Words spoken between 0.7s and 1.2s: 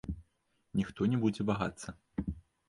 Ніхто не